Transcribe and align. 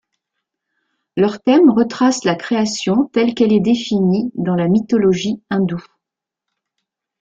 Leur 1.15 1.43
thème 1.43 1.69
retrace 1.69 2.23
la 2.23 2.33
création 2.33 3.05
telle 3.13 3.35
qu'elle 3.35 3.53
est 3.53 3.59
définie 3.59 4.31
dans 4.33 4.55
la 4.55 4.67
mythologie 4.67 5.43
hindoue. 5.51 5.85